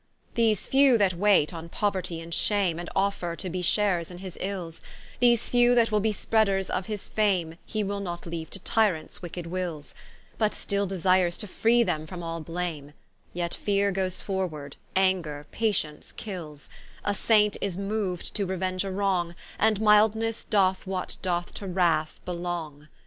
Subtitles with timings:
[0.33, 4.35] These few that wait on Pouerty and Shame, And offer to be sharers in his
[4.41, 4.81] Ils;
[5.19, 9.21] These few that will be spreaders of his Fame, He will not leaue to Tyrants
[9.21, 9.93] wicked wils;
[10.39, 12.93] But still desires to free them from all blame,
[13.31, 16.67] Yet Feare goes forward, Anger Patience kils:
[17.05, 22.19] A Saint is mooued to reuenge a wrong, And Mildnesse doth what doth to Wrath
[22.25, 22.87] belong.